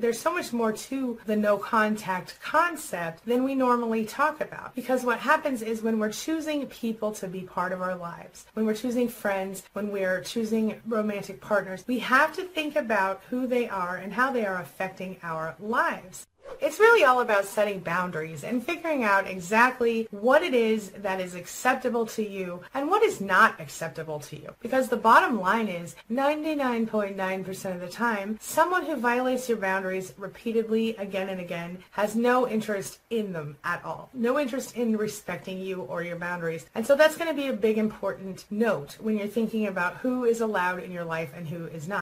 [0.00, 4.74] there's so much more to the no contact concept than we normally talk about.
[4.74, 8.66] Because what happens is when we're choosing people to be part of our lives, when
[8.66, 13.68] we're choosing friends, when we're choosing romantic partners, we have to think about who they
[13.68, 16.26] are and how they are affecting our lives.
[16.60, 21.34] It's really all about setting boundaries and figuring out exactly what it is that is
[21.34, 24.54] acceptable to you and what is not acceptable to you.
[24.60, 30.96] Because the bottom line is 99.9% of the time, someone who violates your boundaries repeatedly
[30.96, 34.10] again and again has no interest in them at all.
[34.12, 36.66] No interest in respecting you or your boundaries.
[36.74, 40.24] And so that's going to be a big important note when you're thinking about who
[40.24, 41.94] is allowed in your life and who is not.